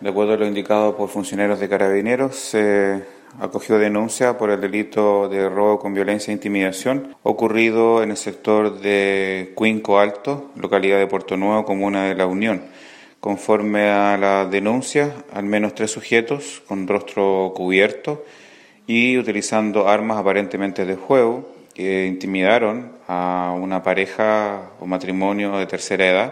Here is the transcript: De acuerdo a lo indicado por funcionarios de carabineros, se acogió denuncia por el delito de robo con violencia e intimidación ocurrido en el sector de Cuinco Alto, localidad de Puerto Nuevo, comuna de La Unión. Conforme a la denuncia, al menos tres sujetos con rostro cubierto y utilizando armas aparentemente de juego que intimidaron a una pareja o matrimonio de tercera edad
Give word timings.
De 0.00 0.08
acuerdo 0.08 0.32
a 0.32 0.36
lo 0.38 0.46
indicado 0.46 0.96
por 0.96 1.10
funcionarios 1.10 1.60
de 1.60 1.68
carabineros, 1.68 2.34
se 2.34 3.04
acogió 3.38 3.78
denuncia 3.78 4.38
por 4.38 4.50
el 4.50 4.58
delito 4.58 5.28
de 5.28 5.46
robo 5.50 5.78
con 5.78 5.92
violencia 5.92 6.32
e 6.32 6.34
intimidación 6.34 7.14
ocurrido 7.22 8.02
en 8.02 8.10
el 8.10 8.16
sector 8.16 8.80
de 8.80 9.52
Cuinco 9.54 9.98
Alto, 9.98 10.52
localidad 10.56 10.98
de 10.98 11.06
Puerto 11.06 11.36
Nuevo, 11.36 11.66
comuna 11.66 12.04
de 12.04 12.14
La 12.14 12.24
Unión. 12.24 12.62
Conforme 13.20 13.90
a 13.90 14.16
la 14.16 14.46
denuncia, 14.46 15.12
al 15.34 15.44
menos 15.44 15.74
tres 15.74 15.90
sujetos 15.90 16.62
con 16.66 16.88
rostro 16.88 17.52
cubierto 17.54 18.24
y 18.86 19.18
utilizando 19.18 19.86
armas 19.86 20.16
aparentemente 20.16 20.86
de 20.86 20.96
juego 20.96 21.46
que 21.74 22.06
intimidaron 22.06 22.92
a 23.06 23.54
una 23.54 23.82
pareja 23.82 24.70
o 24.80 24.86
matrimonio 24.86 25.58
de 25.58 25.66
tercera 25.66 26.06
edad 26.06 26.28